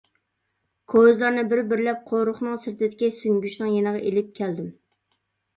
[0.93, 4.73] كوزىلارنى بىر-بىرلەپ قورۇقنىڭ سىرتىدىكى سۈڭگۈچنىڭ يېنىغا ئېلىپ كەلدىم.